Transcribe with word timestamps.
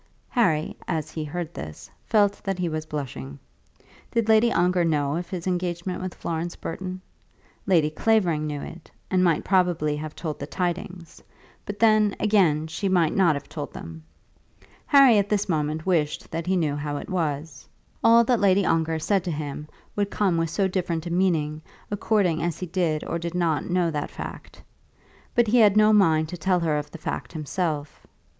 Harry, 0.29 0.75
as 0.87 1.11
he 1.11 1.23
heard 1.23 1.53
this, 1.53 1.87
felt 2.07 2.41
that 2.43 2.57
he 2.57 2.67
was 2.67 2.87
blushing. 2.87 3.37
Did 4.09 4.29
Lady 4.29 4.51
Ongar 4.51 4.83
know 4.83 5.15
of 5.15 5.29
his 5.29 5.45
engagement 5.45 6.01
with 6.01 6.15
Florence 6.15 6.55
Burton? 6.55 7.01
Lady 7.67 7.91
Clavering 7.91 8.47
knew 8.47 8.61
it, 8.63 8.89
and 9.11 9.23
might 9.23 9.43
probably 9.43 9.95
have 9.97 10.15
told 10.15 10.39
the 10.39 10.47
tidings; 10.47 11.21
but 11.67 11.77
then, 11.77 12.15
again, 12.19 12.65
she 12.65 12.89
might 12.89 13.13
not 13.15 13.35
have 13.35 13.47
told 13.47 13.73
them. 13.73 14.03
Harry 14.87 15.19
at 15.19 15.29
this 15.29 15.47
moment 15.47 15.85
wished 15.85 16.31
that 16.31 16.47
he 16.47 16.57
knew 16.57 16.75
how 16.75 16.97
it 16.97 17.07
was. 17.07 17.67
All 18.03 18.23
that 18.23 18.39
Lady 18.39 18.65
Ongar 18.65 18.97
said 18.97 19.23
to 19.25 19.31
him 19.31 19.67
would 19.95 20.09
come 20.09 20.35
with 20.35 20.49
so 20.49 20.67
different 20.67 21.05
a 21.05 21.11
meaning 21.11 21.61
according 21.91 22.41
as 22.41 22.57
she 22.57 22.65
did, 22.65 23.03
or 23.03 23.19
did 23.19 23.35
not 23.35 23.69
know 23.69 23.91
that 23.91 24.09
fact. 24.09 24.63
But 25.35 25.45
he 25.45 25.59
had 25.59 25.77
no 25.77 25.93
mind 25.93 26.27
to 26.29 26.37
tell 26.37 26.61
her 26.61 26.75
of 26.79 26.89
the 26.89 26.97
fact 26.97 27.33
himself. 27.33 28.07